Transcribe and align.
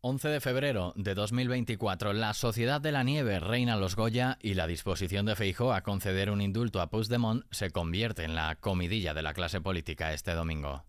11 0.00 0.28
de 0.28 0.40
febrero 0.40 0.92
de 0.94 1.14
2024, 1.14 2.12
la 2.12 2.32
Sociedad 2.32 2.80
de 2.80 2.92
la 2.92 3.02
Nieve 3.02 3.40
reina 3.40 3.76
los 3.76 3.96
Goya 3.96 4.38
y 4.40 4.54
la 4.54 4.68
disposición 4.68 5.26
de 5.26 5.34
Feijó 5.34 5.72
a 5.72 5.80
conceder 5.80 6.30
un 6.30 6.40
indulto 6.40 6.80
a 6.80 6.88
Puigdemont 6.88 7.44
se 7.50 7.70
convierte 7.70 8.22
en 8.22 8.36
la 8.36 8.54
comidilla 8.54 9.12
de 9.12 9.22
la 9.22 9.34
clase 9.34 9.60
política 9.60 10.12
este 10.12 10.34
domingo. 10.34 10.84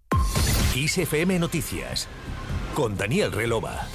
ISFM 0.76 1.40
Noticias 1.40 2.08
con 2.76 2.98
Daniel 2.98 3.32
Relova. 3.32 3.88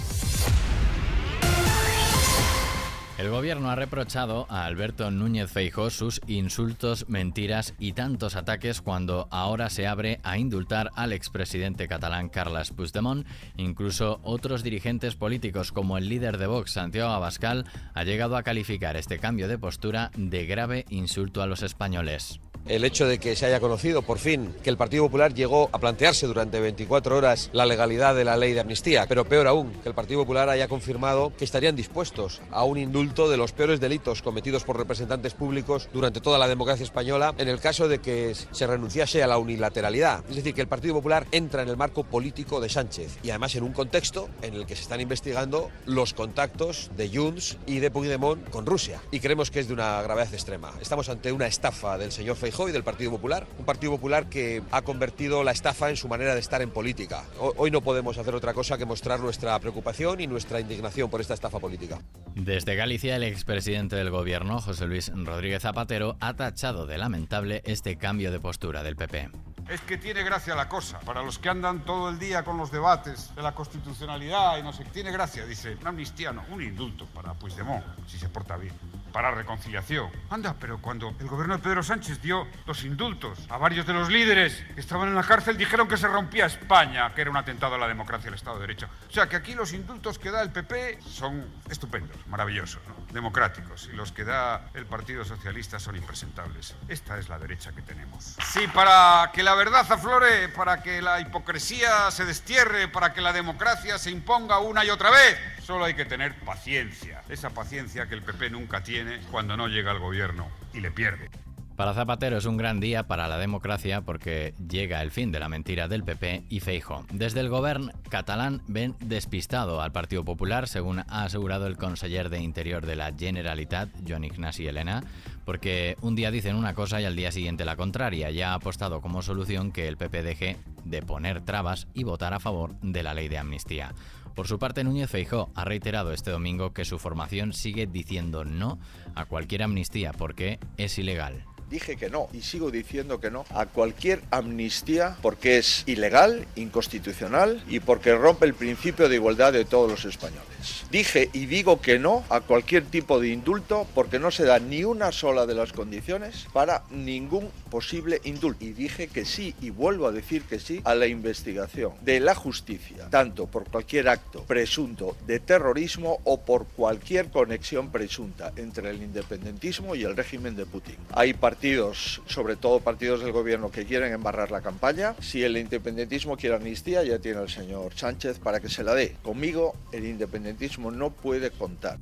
El 3.24 3.30
gobierno 3.30 3.70
ha 3.70 3.74
reprochado 3.74 4.44
a 4.50 4.66
Alberto 4.66 5.10
Núñez 5.10 5.50
Feijó 5.50 5.88
sus 5.88 6.20
insultos, 6.26 7.08
mentiras 7.08 7.72
y 7.78 7.94
tantos 7.94 8.36
ataques 8.36 8.82
cuando 8.82 9.28
ahora 9.30 9.70
se 9.70 9.86
abre 9.86 10.20
a 10.24 10.36
indultar 10.36 10.90
al 10.94 11.14
expresidente 11.14 11.88
catalán 11.88 12.28
Carles 12.28 12.70
Puigdemont. 12.72 13.26
Incluso 13.56 14.20
otros 14.24 14.62
dirigentes 14.62 15.14
políticos 15.14 15.72
como 15.72 15.96
el 15.96 16.10
líder 16.10 16.36
de 16.36 16.48
Vox, 16.48 16.72
Santiago 16.72 17.12
Abascal, 17.12 17.64
ha 17.94 18.04
llegado 18.04 18.36
a 18.36 18.42
calificar 18.42 18.94
este 18.98 19.18
cambio 19.18 19.48
de 19.48 19.56
postura 19.56 20.10
de 20.18 20.44
grave 20.44 20.84
insulto 20.90 21.40
a 21.40 21.46
los 21.46 21.62
españoles 21.62 22.40
el 22.66 22.84
hecho 22.84 23.06
de 23.06 23.18
que 23.18 23.36
se 23.36 23.46
haya 23.46 23.60
conocido 23.60 24.02
por 24.02 24.18
fin 24.18 24.54
que 24.62 24.70
el 24.70 24.76
Partido 24.76 25.04
Popular 25.04 25.34
llegó 25.34 25.68
a 25.72 25.78
plantearse 25.78 26.26
durante 26.26 26.60
24 26.60 27.16
horas 27.16 27.50
la 27.52 27.66
legalidad 27.66 28.14
de 28.14 28.24
la 28.24 28.36
ley 28.36 28.54
de 28.54 28.60
amnistía, 28.60 29.06
pero 29.06 29.26
peor 29.26 29.46
aún, 29.46 29.72
que 29.82 29.88
el 29.88 29.94
Partido 29.94 30.20
Popular 30.20 30.48
haya 30.48 30.68
confirmado 30.68 31.32
que 31.36 31.44
estarían 31.44 31.76
dispuestos 31.76 32.40
a 32.50 32.64
un 32.64 32.78
indulto 32.78 33.28
de 33.28 33.36
los 33.36 33.52
peores 33.52 33.80
delitos 33.80 34.22
cometidos 34.22 34.64
por 34.64 34.78
representantes 34.78 35.34
públicos 35.34 35.88
durante 35.92 36.20
toda 36.20 36.38
la 36.38 36.48
democracia 36.48 36.84
española 36.84 37.34
en 37.36 37.48
el 37.48 37.60
caso 37.60 37.86
de 37.86 37.98
que 37.98 38.34
se 38.34 38.66
renunciase 38.66 39.22
a 39.22 39.26
la 39.26 39.38
unilateralidad. 39.38 40.24
Es 40.28 40.36
decir, 40.36 40.54
que 40.54 40.62
el 40.62 40.68
Partido 40.68 40.94
Popular 40.94 41.26
entra 41.32 41.62
en 41.62 41.68
el 41.68 41.76
marco 41.76 42.04
político 42.04 42.60
de 42.60 42.70
Sánchez 42.70 43.18
y 43.22 43.30
además 43.30 43.54
en 43.56 43.64
un 43.64 43.72
contexto 43.72 44.28
en 44.40 44.54
el 44.54 44.66
que 44.66 44.76
se 44.76 44.82
están 44.82 45.00
investigando 45.00 45.70
los 45.84 46.14
contactos 46.14 46.90
de 46.96 47.10
Junts 47.14 47.58
y 47.66 47.80
de 47.80 47.90
Puigdemont 47.90 48.48
con 48.48 48.64
Rusia. 48.64 49.02
Y 49.10 49.20
creemos 49.20 49.50
que 49.50 49.60
es 49.60 49.68
de 49.68 49.74
una 49.74 50.00
gravedad 50.02 50.32
extrema. 50.32 50.72
Estamos 50.80 51.08
ante 51.08 51.30
una 51.30 51.46
estafa 51.46 51.98
del 51.98 52.10
señor 52.10 52.36
Feijóo 52.36 52.53
y 52.56 52.72
del 52.72 52.84
Partido 52.84 53.10
Popular. 53.10 53.46
Un 53.58 53.64
Partido 53.64 53.92
Popular 53.92 54.28
que 54.28 54.62
ha 54.70 54.82
convertido 54.82 55.42
la 55.42 55.50
estafa 55.50 55.90
en 55.90 55.96
su 55.96 56.06
manera 56.06 56.34
de 56.34 56.40
estar 56.40 56.62
en 56.62 56.70
política. 56.70 57.24
Hoy 57.38 57.72
no 57.72 57.80
podemos 57.80 58.16
hacer 58.16 58.32
otra 58.34 58.54
cosa 58.54 58.78
que 58.78 58.84
mostrar 58.84 59.18
nuestra 59.18 59.58
preocupación 59.58 60.20
y 60.20 60.28
nuestra 60.28 60.60
indignación 60.60 61.10
por 61.10 61.20
esta 61.20 61.34
estafa 61.34 61.58
política. 61.58 61.98
Desde 62.36 62.76
Galicia, 62.76 63.16
el 63.16 63.24
expresidente 63.24 63.96
del 63.96 64.10
gobierno, 64.10 64.60
José 64.60 64.86
Luis 64.86 65.10
Rodríguez 65.12 65.62
Zapatero, 65.62 66.16
ha 66.20 66.34
tachado 66.34 66.86
de 66.86 66.96
lamentable 66.96 67.60
este 67.64 67.96
cambio 67.96 68.30
de 68.30 68.38
postura 68.38 68.84
del 68.84 68.94
PP. 68.94 69.30
Es 69.68 69.80
que 69.80 69.98
tiene 69.98 70.22
gracia 70.22 70.54
la 70.54 70.68
cosa. 70.68 71.00
Para 71.00 71.22
los 71.22 71.40
que 71.40 71.48
andan 71.48 71.84
todo 71.84 72.08
el 72.08 72.20
día 72.20 72.44
con 72.44 72.56
los 72.56 72.70
debates 72.70 73.34
de 73.34 73.42
la 73.42 73.52
constitucionalidad 73.52 74.58
y 74.58 74.62
no 74.62 74.72
sé, 74.72 74.84
tiene 74.84 75.10
gracia. 75.10 75.44
Dice, 75.44 75.76
un 75.80 75.86
amnistía 75.88 76.32
no, 76.32 76.44
un 76.50 76.62
indulto 76.62 77.06
para 77.06 77.34
Puigdemont, 77.34 77.84
si 78.06 78.16
se 78.16 78.28
porta 78.28 78.56
bien 78.56 78.74
para 79.14 79.30
reconciliación. 79.30 80.10
Anda, 80.28 80.56
pero 80.58 80.78
cuando 80.78 81.14
el 81.20 81.28
gobierno 81.28 81.56
de 81.56 81.62
Pedro 81.62 81.84
Sánchez 81.84 82.20
dio 82.20 82.48
los 82.66 82.82
indultos 82.82 83.38
a 83.48 83.56
varios 83.58 83.86
de 83.86 83.92
los 83.92 84.10
líderes 84.10 84.64
que 84.74 84.80
estaban 84.80 85.08
en 85.08 85.14
la 85.14 85.22
cárcel, 85.22 85.56
dijeron 85.56 85.86
que 85.86 85.96
se 85.96 86.08
rompía 86.08 86.46
España, 86.46 87.14
que 87.14 87.20
era 87.20 87.30
un 87.30 87.36
atentado 87.36 87.76
a 87.76 87.78
la 87.78 87.86
democracia 87.86 88.26
y 88.26 88.28
al 88.30 88.34
Estado 88.34 88.56
de 88.56 88.62
Derecho. 88.62 88.88
O 89.08 89.12
sea, 89.12 89.28
que 89.28 89.36
aquí 89.36 89.54
los 89.54 89.72
indultos 89.72 90.18
que 90.18 90.32
da 90.32 90.42
el 90.42 90.50
PP 90.50 90.98
son 91.08 91.46
estupendos, 91.70 92.26
maravillosos, 92.26 92.82
democráticos, 93.12 93.88
y 93.92 93.94
los 93.94 94.10
que 94.10 94.24
da 94.24 94.70
el 94.74 94.84
Partido 94.84 95.24
Socialista 95.24 95.78
son 95.78 95.94
impresentables. 95.94 96.74
Esta 96.88 97.16
es 97.16 97.28
la 97.28 97.38
derecha 97.38 97.70
que 97.70 97.82
tenemos. 97.82 98.34
Sí, 98.52 98.66
para 98.74 99.30
que 99.32 99.44
la 99.44 99.54
verdad 99.54 99.86
aflore, 99.88 100.48
para 100.48 100.82
que 100.82 101.00
la 101.00 101.20
hipocresía 101.20 102.10
se 102.10 102.24
destierre, 102.24 102.88
para 102.88 103.12
que 103.12 103.20
la 103.20 103.32
democracia 103.32 103.96
se 103.96 104.10
imponga 104.10 104.58
una 104.58 104.84
y 104.84 104.90
otra 104.90 105.10
vez, 105.10 105.38
solo 105.62 105.84
hay 105.84 105.94
que 105.94 106.04
tener 106.04 106.34
paciencia. 106.40 107.22
Esa 107.28 107.50
paciencia 107.50 108.08
que 108.08 108.16
el 108.16 108.22
PP 108.22 108.50
nunca 108.50 108.82
tiene 108.82 109.03
cuando 109.30 109.56
no 109.56 109.68
llega 109.68 109.90
al 109.90 109.98
gobierno 109.98 110.48
y 110.72 110.80
le 110.80 110.90
pierde. 110.90 111.30
Para 111.76 111.92
Zapatero 111.92 112.38
es 112.38 112.44
un 112.44 112.56
gran 112.56 112.78
día 112.78 113.08
para 113.08 113.26
la 113.26 113.36
democracia 113.36 114.00
porque 114.02 114.54
llega 114.68 115.02
el 115.02 115.10
fin 115.10 115.32
de 115.32 115.40
la 115.40 115.48
mentira 115.48 115.88
del 115.88 116.04
PP 116.04 116.44
y 116.48 116.60
Feijo. 116.60 117.04
Desde 117.10 117.40
el 117.40 117.48
gobierno 117.48 117.90
catalán 118.08 118.62
ven 118.68 118.94
despistado 119.00 119.82
al 119.82 119.90
Partido 119.90 120.24
Popular, 120.24 120.68
según 120.68 121.00
ha 121.00 121.24
asegurado 121.24 121.66
el 121.66 121.76
conseller 121.76 122.28
de 122.28 122.40
Interior 122.40 122.86
de 122.86 122.94
la 122.94 123.12
Generalitat, 123.12 123.88
Joan 124.06 124.22
Ignasi 124.22 124.68
Elena, 124.68 125.02
porque 125.44 125.96
un 126.00 126.14
día 126.14 126.30
dicen 126.30 126.54
una 126.54 126.74
cosa 126.74 127.00
y 127.00 127.06
al 127.06 127.16
día 127.16 127.32
siguiente 127.32 127.64
la 127.64 127.74
contraria. 127.74 128.30
Ya 128.30 128.52
ha 128.52 128.54
apostado 128.54 129.00
como 129.00 129.22
solución 129.22 129.72
que 129.72 129.88
el 129.88 129.96
PP 129.96 130.22
deje 130.22 130.56
de 130.84 131.02
poner 131.02 131.40
trabas 131.40 131.88
y 131.92 132.04
votar 132.04 132.34
a 132.34 132.40
favor 132.40 132.78
de 132.82 133.02
la 133.02 133.14
ley 133.14 133.26
de 133.26 133.38
amnistía. 133.38 133.92
Por 134.34 134.48
su 134.48 134.58
parte, 134.58 134.82
Núñez 134.82 135.10
Feijó 135.10 135.50
ha 135.54 135.64
reiterado 135.64 136.12
este 136.12 136.30
domingo 136.30 136.72
que 136.72 136.84
su 136.84 136.98
formación 136.98 137.52
sigue 137.52 137.86
diciendo 137.86 138.44
no 138.44 138.78
a 139.14 139.26
cualquier 139.26 139.62
amnistía 139.62 140.12
porque 140.12 140.58
es 140.76 140.98
ilegal 140.98 141.44
dije 141.70 141.96
que 141.96 142.08
no 142.08 142.28
y 142.32 142.42
sigo 142.42 142.70
diciendo 142.70 143.20
que 143.20 143.30
no 143.30 143.44
a 143.50 143.66
cualquier 143.66 144.22
amnistía 144.30 145.16
porque 145.22 145.58
es 145.58 145.82
ilegal, 145.86 146.46
inconstitucional 146.56 147.62
y 147.68 147.80
porque 147.80 148.14
rompe 148.14 148.46
el 148.46 148.54
principio 148.54 149.08
de 149.08 149.16
igualdad 149.16 149.52
de 149.52 149.64
todos 149.64 149.90
los 149.90 150.04
españoles. 150.04 150.83
Dije 150.94 151.28
y 151.32 151.46
digo 151.46 151.80
que 151.80 151.98
no 151.98 152.22
a 152.30 152.40
cualquier 152.40 152.84
tipo 152.84 153.18
de 153.18 153.30
indulto 153.30 153.84
porque 153.96 154.20
no 154.20 154.30
se 154.30 154.44
da 154.44 154.60
ni 154.60 154.84
una 154.84 155.10
sola 155.10 155.44
de 155.44 155.56
las 155.56 155.72
condiciones 155.72 156.46
para 156.52 156.84
ningún 156.88 157.50
posible 157.68 158.20
indulto. 158.22 158.64
Y 158.64 158.74
dije 158.74 159.08
que 159.08 159.24
sí 159.24 159.56
y 159.60 159.70
vuelvo 159.70 160.06
a 160.06 160.12
decir 160.12 160.44
que 160.44 160.60
sí 160.60 160.80
a 160.84 160.94
la 160.94 161.08
investigación 161.08 161.94
de 162.02 162.20
la 162.20 162.36
justicia, 162.36 163.08
tanto 163.10 163.48
por 163.48 163.68
cualquier 163.68 164.08
acto 164.08 164.44
presunto 164.44 165.16
de 165.26 165.40
terrorismo 165.40 166.20
o 166.22 166.42
por 166.42 166.64
cualquier 166.64 167.28
conexión 167.28 167.90
presunta 167.90 168.52
entre 168.54 168.90
el 168.90 169.02
independentismo 169.02 169.96
y 169.96 170.04
el 170.04 170.16
régimen 170.16 170.54
de 170.54 170.64
Putin. 170.64 170.94
Hay 171.12 171.34
partidos, 171.34 172.22
sobre 172.28 172.54
todo 172.54 172.78
partidos 172.78 173.20
del 173.20 173.32
gobierno, 173.32 173.72
que 173.72 173.84
quieren 173.84 174.12
embarrar 174.12 174.52
la 174.52 174.60
campaña. 174.60 175.16
Si 175.20 175.42
el 175.42 175.56
independentismo 175.56 176.36
quiere 176.36 176.54
amnistía, 176.54 177.02
ya 177.02 177.18
tiene 177.18 177.42
el 177.42 177.48
señor 177.48 177.94
Sánchez 177.96 178.38
para 178.38 178.60
que 178.60 178.68
se 178.68 178.84
la 178.84 178.94
dé. 178.94 179.16
Conmigo, 179.24 179.74
el 179.90 180.06
independentismo 180.06 180.83
no 180.90 181.10
puede 181.10 181.50
contar. 181.50 181.98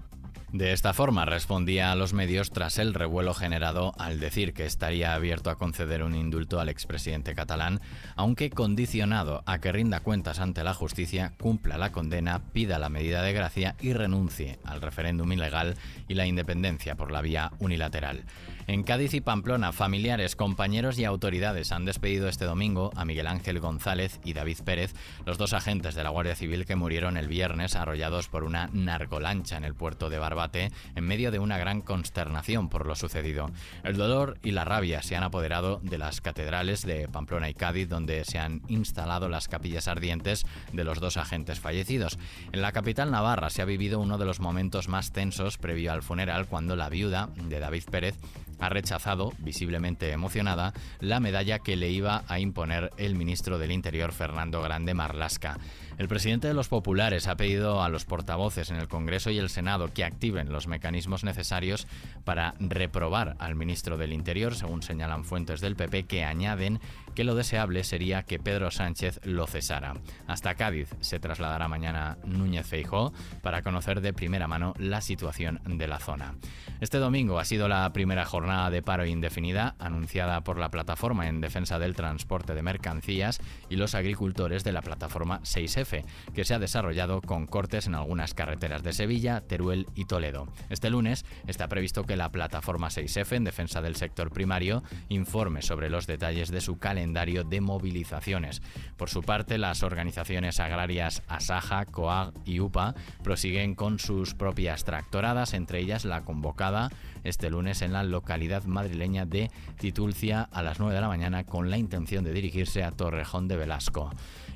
De 0.53 0.75
esta 0.75 0.93
forma 0.93 1.25
respondía 1.25 1.93
a 1.93 1.97
los 1.97 2.13
medios 2.13 2.51
tras 2.51 2.77
el 2.77 2.93
revuelo 2.93 3.33
generado 3.33 3.95
al 3.97 4.21
decir 4.21 4.53
que 4.53 4.67
estaría 4.67 5.15
abierto 5.15 5.49
a 5.49 5.57
conceder 5.57 6.03
un 6.03 6.15
indulto 6.15 6.61
al 6.61 6.69
expresidente 6.69 7.35
catalán, 7.35 7.81
aunque 8.17 8.51
condicionado 8.51 9.43
a 9.47 9.61
que 9.61 9.73
rinda 9.73 10.01
cuentas 10.01 10.41
ante 10.41 10.63
la 10.63 10.75
justicia, 10.75 11.33
cumpla 11.41 11.79
la 11.79 11.91
condena, 11.91 12.43
pida 12.53 12.79
la 12.79 12.91
medida 12.91 13.23
de 13.23 13.33
gracia 13.33 13.77
y 13.81 13.95
renuncie 13.95 14.59
al 14.63 14.83
referéndum 14.83 15.33
ilegal 15.33 15.75
y 16.07 16.17
la 16.17 16.27
independencia 16.27 16.97
por 16.97 17.13
la 17.13 17.23
vía 17.23 17.53
unilateral. 17.59 18.27
En 18.67 18.85
Cádiz 18.85 19.15
y 19.15 19.21
Pamplona, 19.21 19.73
familiares, 19.73 20.37
compañeros 20.37 20.99
y 20.99 21.05
autoridades 21.05 21.73
han 21.73 21.85
despedido 21.85 22.29
este 22.29 22.45
domingo 22.45 22.93
a 22.95 23.05
Miguel 23.05 23.27
Ángel 23.27 23.59
González 23.59 24.21
y 24.23 24.35
David 24.35 24.59
Pérez, 24.65 24.95
los 25.25 25.39
dos 25.39 25.53
agentes 25.53 25.95
de 25.95 26.05
la 26.05 26.11
Guardia 26.11 26.37
Civil 26.37 26.67
que 26.67 26.77
murieron 26.77 27.17
el 27.17 27.27
viernes 27.27 27.75
arrollados 27.75 28.29
por 28.29 28.45
una 28.45 28.69
narcolancha 28.73 29.57
en 29.57 29.65
el 29.65 29.75
puerto 29.75 30.11
de 30.11 30.19
Barbate 30.43 30.73
en 30.97 31.05
medio 31.05 31.31
de 31.31 31.39
una 31.39 31.59
gran 31.59 31.83
consternación 31.83 32.69
por 32.69 32.87
lo 32.87 32.97
sucedido. 32.97 33.51
El 33.85 33.97
dolor 33.97 34.39
y 34.43 34.51
la 34.51 34.65
rabia 34.65 35.03
se 35.03 35.17
han 35.17 35.23
apoderado 35.23 35.81
de 35.83 35.99
las 35.99 36.21
catedrales 36.21 36.83
de 36.83 37.09
Pamplona 37.09 37.49
y 37.49 37.55
Cádiz 37.55 37.89
donde 37.89 38.25
se 38.25 38.39
han 38.39 38.63
instalado 38.69 39.29
las 39.29 39.49
capillas 39.49 39.89
ardientes 39.89 40.45
de 40.73 40.85
los 40.85 40.99
dos 40.99 41.17
agentes 41.17 41.61
fallecidos. 41.61 42.19
En 42.53 42.63
la 42.63 42.73
capital 42.73 43.11
navarra 43.11 43.51
se 43.51 43.63
ha 43.63 43.67
vivido 43.67 44.01
uno 44.01 44.19
de 44.19 44.25
los 44.25 44.41
momentos 44.41 44.89
más 44.89 45.13
tensos 45.13 45.59
previo 45.59 45.93
al 45.93 46.03
funeral 46.03 46.47
cuando 46.47 46.75
la 46.75 46.89
viuda 46.89 47.29
de 47.37 47.61
David 47.61 47.85
Pérez 47.91 48.17
ha 48.63 48.69
rechazado, 48.69 49.33
visiblemente 49.39 50.13
emocionada, 50.13 50.73
la 51.01 51.19
medalla 51.19 51.59
que 51.59 51.77
le 51.77 51.91
iba 51.91 52.23
a 52.29 52.39
imponer 52.39 52.91
el 52.97 53.17
ministro 53.17 53.59
del 53.59 53.73
Interior 53.73 54.13
Fernando 54.13 54.63
Grande 54.63 54.95
Marlasca. 54.95 55.59
El 55.99 56.09
presidente 56.09 56.49
de 56.49 56.55
los 56.55 56.69
populares 56.69 57.27
ha 57.27 57.37
pedido 57.37 57.83
a 57.83 57.89
los 57.89 58.05
portavoces 58.05 58.71
en 58.71 58.77
el 58.77 58.89
Congreso 58.89 59.31
y 59.31 59.39
el 59.39 59.51
Senado 59.51 59.93
que 59.93 60.05
activen 60.05 60.32
los 60.33 60.67
mecanismos 60.67 61.25
necesarios 61.25 61.87
para 62.25 62.55
reprobar 62.59 63.37
al 63.39 63.55
ministro 63.55 63.97
del 63.99 64.13
Interior, 64.13 64.55
según 64.55 64.83
señalan 64.83 65.25
fuentes 65.25 65.61
del 65.61 65.77
PP, 65.77 66.05
que 66.05 66.25
añaden 66.25 66.81
que 67.15 67.25
lo 67.25 67.35
deseable 67.35 67.85
sería 67.85 68.23
que 68.23 68.39
Pedro 68.39 68.71
Sánchez 68.71 69.21
lo 69.25 69.47
cesara. 69.47 69.95
Hasta 70.27 70.55
Cádiz 70.55 70.95
se 71.01 71.21
trasladará 71.21 71.69
mañana 71.69 72.19
Núñez 72.25 72.67
Feijó 72.67 73.13
para 73.43 73.63
conocer 73.63 74.01
de 74.01 74.13
primera 74.13 74.49
mano 74.49 74.75
la 74.79 75.01
situación 75.01 75.61
de 75.65 75.87
la 75.87 75.99
zona. 75.99 76.35
Este 76.81 76.99
domingo 76.99 77.39
ha 77.39 77.45
sido 77.45 77.69
la 77.69 77.93
primera 77.93 78.25
jornada 78.25 78.71
de 78.71 78.83
paro 78.83 79.05
indefinida 79.07 79.77
anunciada 79.79 80.43
por 80.43 80.59
la 80.59 80.71
plataforma 80.71 81.29
en 81.29 81.41
defensa 81.41 81.79
del 81.79 81.95
transporte 81.95 82.55
de 82.55 82.63
mercancías 82.63 83.41
y 83.69 83.77
los 83.77 83.95
agricultores 83.95 84.65
de 84.65 84.73
la 84.73 84.83
plataforma 84.83 85.41
6F 85.43 85.83
AFE, 85.83 86.05
que 86.35 86.45
se 86.45 86.55
ha 86.55 86.59
desarrollado 86.59 87.21
con 87.21 87.47
cortes 87.47 87.87
en 87.87 87.95
algunas 87.95 88.35
carreteras 88.35 88.83
de 88.83 88.93
Sevilla, 88.93 89.43
Teruel 89.43 89.87
y 89.95 90.07
Toledo. 90.07 90.49
Este 90.71 90.91
lunes 90.91 91.25
está 91.47 91.69
previsto 91.69 92.05
que 92.05 92.17
la 92.17 92.31
plataforma 92.31 92.89
6F, 92.89 93.37
en 93.37 93.45
defensa 93.45 93.83
del 93.83 93.97
sector 93.97 94.31
primario, 94.31 94.83
informe 95.09 95.63
sobre 95.63 95.91
los 95.91 96.07
detalles 96.07 96.51
de 96.51 96.61
su 96.61 96.79
calendario 96.79 97.02
de 97.03 97.61
movilizaciones. 97.61 98.63
Por 98.97 99.11
su 99.11 99.23
parte, 99.23 99.59
las 99.59 99.83
organizaciones 99.83 100.61
agrarias 100.61 101.23
Asaja, 101.29 101.85
COAG 101.85 102.33
y 102.45 102.61
UPA 102.61 102.95
prosiguen 103.23 103.75
con 103.75 103.99
sus 103.99 104.35
propias 104.35 104.85
tractoradas, 104.85 105.55
entre 105.55 105.81
ellas 105.81 106.05
la 106.05 106.23
convocada 106.23 106.91
este 107.25 107.51
lunes 107.51 107.83
en 107.83 107.93
la 107.93 108.05
localidad 108.05 108.65
madrileña 108.65 109.27
de 109.27 109.51
Titulcia 109.79 110.49
a 110.51 110.63
las 110.63 110.79
9 110.79 110.95
de 110.95 111.01
la 111.01 111.09
mañana 111.09 111.45
con 111.45 111.71
la 111.71 111.79
intención 111.79 112.25
de 112.25 112.33
dirigirse 112.33 112.85
a 112.85 112.93
Torrejón 112.93 113.49
de 113.49 113.57
Velasco. 113.57 114.11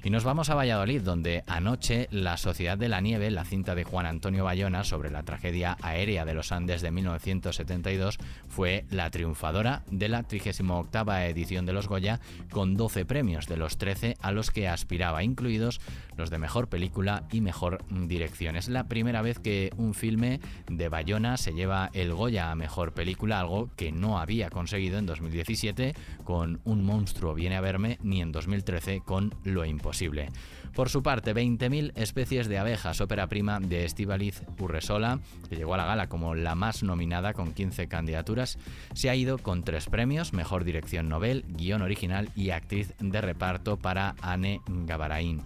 Y 0.06 0.10
nos 0.10 0.22
vamos 0.22 0.50
a 0.50 0.54
Valladolid, 0.54 1.02
donde 1.02 1.42
anoche 1.48 2.06
la 2.12 2.36
Sociedad 2.36 2.78
de 2.78 2.88
la 2.88 3.00
Nieve, 3.00 3.28
la 3.32 3.44
cinta 3.44 3.74
de 3.74 3.82
Juan 3.82 4.06
Antonio 4.06 4.44
Bayona 4.44 4.84
sobre 4.84 5.10
la 5.10 5.24
tragedia 5.24 5.76
aérea 5.82 6.24
de 6.24 6.32
los 6.32 6.52
Andes 6.52 6.80
de 6.80 6.92
1972, 6.92 8.18
fue 8.48 8.84
la 8.90 9.10
triunfadora 9.10 9.82
de 9.90 10.08
la 10.08 10.22
38 10.22 10.86
edición 11.26 11.66
de 11.66 11.72
los 11.72 11.88
Goya, 11.88 12.20
con 12.50 12.76
12 12.76 13.04
premios 13.04 13.48
de 13.48 13.56
los 13.56 13.78
13 13.78 14.16
a 14.20 14.30
los 14.30 14.52
que 14.52 14.68
aspiraba, 14.68 15.24
incluidos 15.24 15.80
los 16.16 16.30
de 16.30 16.38
mejor 16.38 16.68
película 16.68 17.24
y 17.32 17.40
mejor 17.40 17.84
dirección. 17.90 18.56
Es 18.56 18.68
la 18.68 18.84
primera 18.88 19.22
vez 19.22 19.38
que 19.38 19.70
un 19.76 19.94
filme 19.94 20.40
de 20.68 20.88
Bayona 20.88 21.36
se 21.36 21.52
lleva 21.52 21.90
el 21.92 22.14
Goya 22.14 22.50
a 22.50 22.54
mejor 22.56 22.92
película, 22.92 23.40
algo 23.40 23.70
que 23.76 23.92
no 23.92 24.18
había 24.18 24.50
conseguido 24.50 24.98
en 24.98 25.06
2017 25.06 25.94
con 26.24 26.60
Un 26.64 26.84
monstruo 26.84 27.34
viene 27.34 27.56
a 27.56 27.60
verme, 27.60 27.98
ni 28.02 28.20
en 28.20 28.32
2013 28.32 29.02
con 29.04 29.34
Lo 29.44 29.64
imposible. 29.64 30.30
Por 30.74 30.90
su 30.90 31.02
parte, 31.02 31.34
20.000 31.34 31.92
especies 31.94 32.48
de 32.48 32.58
abejas, 32.58 33.00
ópera 33.00 33.28
prima 33.28 33.60
de 33.60 33.86
Estivaliz 33.86 34.42
Urresola, 34.58 35.20
que 35.48 35.56
llegó 35.56 35.72
a 35.72 35.78
la 35.78 35.86
gala 35.86 36.08
como 36.08 36.34
la 36.34 36.54
más 36.54 36.82
nominada 36.82 37.32
con 37.32 37.54
15 37.54 37.88
candidaturas, 37.88 38.58
se 38.92 39.08
ha 39.08 39.14
ido 39.14 39.38
con 39.38 39.62
tres 39.62 39.86
premios, 39.86 40.34
Mejor 40.34 40.64
Dirección 40.64 41.08
Nobel, 41.08 41.46
Guión 41.48 41.80
Original 41.80 42.30
y 42.36 42.50
Actriz 42.50 42.92
de 42.98 43.20
Reparto 43.22 43.78
para 43.78 44.16
Anne 44.20 44.60
Gavarain. 44.66 45.42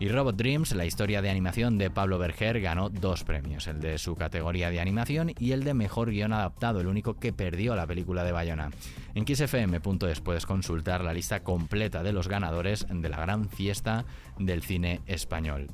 Y 0.00 0.08
Robot 0.08 0.36
Dreams, 0.36 0.74
la 0.74 0.86
historia 0.86 1.22
de 1.22 1.30
animación 1.30 1.78
de 1.78 1.90
Pablo 1.90 2.18
Berger, 2.18 2.60
ganó 2.60 2.90
dos 2.90 3.24
premios, 3.24 3.68
el 3.68 3.80
de 3.80 3.98
su 3.98 4.16
categoría 4.16 4.70
de 4.70 4.80
animación 4.80 5.32
y 5.38 5.52
el 5.52 5.62
de 5.62 5.72
mejor 5.74 6.10
guion 6.10 6.32
adaptado, 6.32 6.80
el 6.80 6.88
único 6.88 7.18
que 7.18 7.32
perdió 7.32 7.76
la 7.76 7.86
película 7.86 8.24
de 8.24 8.32
Bayona. 8.32 8.70
En 9.14 9.24
xfm.es 9.26 10.20
puedes 10.20 10.46
consultar 10.46 11.04
la 11.04 11.14
lista 11.14 11.44
completa 11.44 12.02
de 12.02 12.12
los 12.12 12.28
ganadores 12.28 12.86
de 12.90 13.08
la 13.08 13.20
gran 13.20 13.48
fiesta 13.48 14.04
del 14.38 14.62
cine 14.62 15.00
español. 15.06 15.68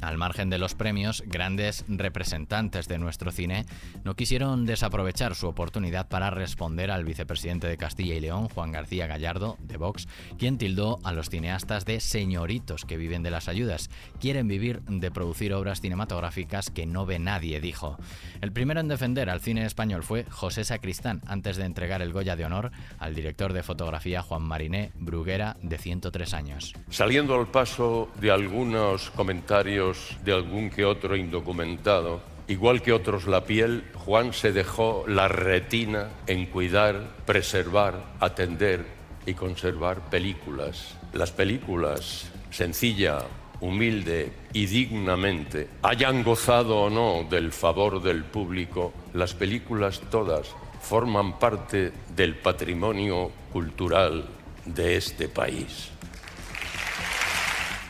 Al 0.00 0.16
margen 0.16 0.48
de 0.48 0.58
los 0.58 0.74
premios, 0.74 1.22
grandes 1.26 1.84
representantes 1.88 2.88
de 2.88 2.98
nuestro 2.98 3.30
cine 3.30 3.66
no 4.02 4.14
quisieron 4.14 4.64
desaprovechar 4.64 5.34
su 5.34 5.46
oportunidad 5.46 6.08
para 6.08 6.30
responder 6.30 6.90
al 6.90 7.04
vicepresidente 7.04 7.66
de 7.66 7.76
Castilla 7.76 8.14
y 8.14 8.20
León, 8.20 8.48
Juan 8.48 8.72
García 8.72 9.06
Gallardo, 9.06 9.56
de 9.60 9.76
Vox, 9.76 10.08
quien 10.38 10.58
tildó 10.58 10.98
a 11.04 11.12
los 11.12 11.28
cineastas 11.28 11.84
de 11.84 12.00
señoritos 12.00 12.84
que 12.84 12.96
viven 12.96 13.22
de 13.22 13.30
las 13.30 13.48
ayudas. 13.48 13.90
Quieren 14.20 14.48
vivir 14.48 14.80
de 14.82 15.10
producir 15.10 15.52
obras 15.52 15.80
cinematográficas 15.80 16.70
que 16.70 16.86
no 16.86 17.04
ve 17.04 17.18
nadie, 17.18 17.60
dijo. 17.60 17.98
El 18.40 18.52
primero 18.52 18.80
en 18.80 18.88
defender 18.88 19.28
al 19.28 19.40
cine 19.40 19.66
español 19.66 20.02
fue 20.02 20.24
José 20.30 20.64
Sacristán, 20.64 21.20
antes 21.26 21.56
de 21.56 21.64
entregar 21.64 22.00
el 22.00 22.12
Goya 22.12 22.36
de 22.36 22.44
Honor 22.44 22.70
al 22.98 23.14
director 23.14 23.52
de 23.52 23.62
fotografía 23.62 24.22
Juan 24.22 24.42
Mariné 24.42 24.92
Bruguera, 24.94 25.56
de 25.62 25.76
103 25.76 26.34
años. 26.34 26.74
Saliendo 26.88 27.34
al 27.34 27.48
paso 27.48 28.08
de 28.20 28.30
algunos 28.30 29.10
comentarios 29.10 29.89
de 30.24 30.32
algún 30.32 30.70
que 30.70 30.84
otro 30.84 31.16
indocumentado, 31.16 32.20
igual 32.48 32.82
que 32.82 32.92
otros 32.92 33.26
la 33.26 33.44
piel, 33.44 33.84
Juan 33.94 34.32
se 34.32 34.52
dejó 34.52 35.04
la 35.06 35.28
retina 35.28 36.08
en 36.26 36.46
cuidar, 36.46 37.16
preservar, 37.26 38.16
atender 38.20 38.84
y 39.26 39.34
conservar 39.34 40.10
películas. 40.10 40.96
Las 41.12 41.30
películas, 41.32 42.30
sencilla, 42.50 43.20
humilde 43.60 44.32
y 44.52 44.66
dignamente, 44.66 45.68
hayan 45.82 46.22
gozado 46.22 46.82
o 46.82 46.90
no 46.90 47.28
del 47.28 47.52
favor 47.52 48.02
del 48.02 48.24
público, 48.24 48.92
las 49.12 49.34
películas 49.34 50.00
todas 50.10 50.54
forman 50.80 51.38
parte 51.38 51.92
del 52.16 52.36
patrimonio 52.36 53.30
cultural 53.52 54.24
de 54.64 54.96
este 54.96 55.28
país. 55.28 55.90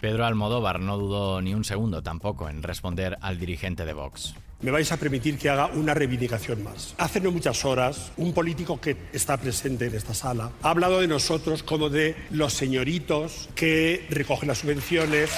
Pedro 0.00 0.25
Almodóvar 0.25 0.81
no 0.81 0.97
dudó 0.97 1.43
ni 1.43 1.55
un 1.55 1.64
segundo 1.64 2.02
tampoco 2.02 2.49
en 2.49 2.62
responder 2.62 3.19
al 3.20 3.38
dirigente 3.38 3.85
de 3.85 3.93
Vox. 3.93 4.35
Me 4.62 4.70
vais 4.70 4.91
a 4.93 4.97
permitir 4.97 5.37
que 5.38 5.50
haga 5.50 5.67
una 5.67 5.93
reivindicación 5.94 6.64
más. 6.64 6.94
Hace 6.99 7.20
no 7.20 7.31
muchas 7.31 7.64
horas, 7.64 8.12
un 8.17 8.32
político 8.32 8.81
que 8.81 8.97
está 9.12 9.37
presente 9.37 9.87
en 9.87 9.94
esta 9.94 10.14
sala 10.14 10.50
ha 10.62 10.70
hablado 10.70 11.00
de 11.00 11.08
nosotros 11.08 11.62
como 11.62 11.91
de 11.91 12.17
los 12.31 12.55
señoritos 12.55 13.49
que 13.55 14.06
recogen 14.11 14.49
las 14.49 14.58
subvenciones 14.58 15.31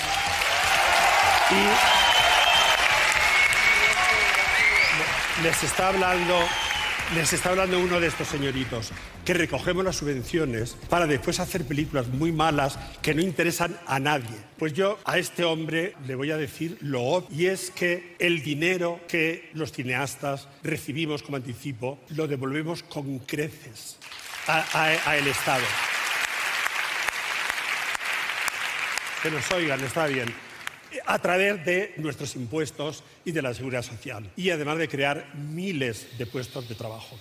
y 1.50 1.62
les 5.42 5.64
está 5.64 5.88
hablando 5.88 6.38
les 7.14 7.32
está 7.32 7.50
hablando 7.50 7.78
uno 7.78 8.00
de 8.00 8.06
estos 8.06 8.28
señoritos, 8.28 8.90
que 9.24 9.34
recogemos 9.34 9.84
las 9.84 9.96
subvenciones 9.96 10.76
para 10.88 11.06
después 11.06 11.40
hacer 11.40 11.64
películas 11.64 12.08
muy 12.08 12.32
malas 12.32 12.78
que 13.00 13.14
no 13.14 13.22
interesan 13.22 13.78
a 13.86 13.98
nadie. 13.98 14.36
Pues 14.58 14.72
yo 14.72 14.98
a 15.04 15.18
este 15.18 15.44
hombre 15.44 15.94
le 16.06 16.14
voy 16.14 16.30
a 16.30 16.36
decir 16.36 16.78
lo 16.80 17.02
obvio, 17.02 17.28
y 17.30 17.46
es 17.46 17.70
que 17.70 18.16
el 18.18 18.42
dinero 18.42 19.00
que 19.08 19.50
los 19.54 19.72
cineastas 19.72 20.48
recibimos 20.62 21.22
como 21.22 21.36
anticipo 21.36 21.98
lo 22.10 22.26
devolvemos 22.26 22.82
con 22.82 23.18
creces 23.20 23.98
al 24.46 25.26
Estado. 25.26 25.64
Que 29.22 29.30
nos 29.30 29.50
oigan, 29.52 29.80
está 29.84 30.06
bien 30.06 30.32
a 31.06 31.18
través 31.18 31.64
de 31.64 31.94
nuestros 31.96 32.36
impuestos 32.36 33.02
y 33.24 33.32
de 33.32 33.42
la 33.42 33.54
seguridad 33.54 33.82
social. 33.82 34.30
Y 34.36 34.50
además 34.50 34.78
de 34.78 34.88
crear 34.88 35.34
miles 35.34 36.18
de 36.18 36.26
puestos 36.26 36.68
de 36.68 36.74
trabajo. 36.74 37.18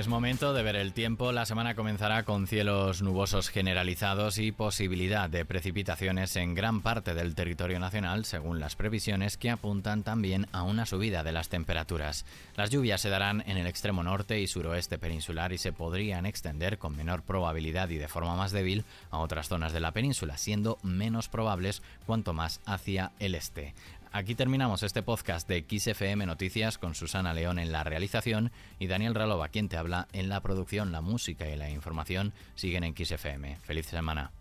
Es 0.00 0.08
momento 0.08 0.54
de 0.54 0.62
ver 0.62 0.76
el 0.76 0.94
tiempo. 0.94 1.30
La 1.30 1.44
semana 1.44 1.74
comenzará 1.74 2.22
con 2.22 2.46
cielos 2.46 3.02
nubosos 3.02 3.50
generalizados 3.50 4.38
y 4.38 4.50
posibilidad 4.50 5.28
de 5.28 5.44
precipitaciones 5.44 6.36
en 6.36 6.54
gran 6.54 6.80
parte 6.80 7.12
del 7.12 7.34
territorio 7.34 7.78
nacional, 7.78 8.24
según 8.24 8.60
las 8.60 8.76
previsiones 8.76 9.36
que 9.36 9.50
apuntan 9.50 10.02
también 10.02 10.46
a 10.52 10.62
una 10.62 10.86
subida 10.86 11.22
de 11.22 11.32
las 11.32 11.50
temperaturas. 11.50 12.24
Las 12.56 12.70
lluvias 12.70 13.02
se 13.02 13.10
darán 13.10 13.44
en 13.46 13.58
el 13.58 13.66
extremo 13.66 14.02
norte 14.02 14.40
y 14.40 14.46
suroeste 14.46 14.96
peninsular 14.96 15.52
y 15.52 15.58
se 15.58 15.74
podrían 15.74 16.24
extender 16.24 16.78
con 16.78 16.96
menor 16.96 17.20
probabilidad 17.20 17.90
y 17.90 17.98
de 17.98 18.08
forma 18.08 18.34
más 18.36 18.52
débil 18.52 18.86
a 19.10 19.18
otras 19.18 19.48
zonas 19.48 19.74
de 19.74 19.80
la 19.80 19.92
península, 19.92 20.38
siendo 20.38 20.78
menos 20.82 21.28
probables 21.28 21.82
cuanto 22.06 22.32
más 22.32 22.62
hacia 22.64 23.12
el 23.18 23.34
este. 23.34 23.74
Aquí 24.12 24.34
terminamos 24.34 24.82
este 24.82 25.04
podcast 25.04 25.48
de 25.48 25.64
XFM 25.68 26.26
Noticias 26.26 26.78
con 26.78 26.96
Susana 26.96 27.32
León 27.32 27.60
en 27.60 27.70
la 27.70 27.84
realización 27.84 28.50
y 28.80 28.88
Daniel 28.88 29.14
Ralova, 29.14 29.48
quien 29.48 29.68
te 29.68 29.76
habla 29.76 30.08
en 30.12 30.28
la 30.28 30.40
producción, 30.40 30.90
la 30.90 31.00
música 31.00 31.48
y 31.48 31.56
la 31.56 31.70
información 31.70 32.32
siguen 32.56 32.82
en 32.82 32.96
XFM. 32.96 33.58
Feliz 33.62 33.86
semana. 33.86 34.32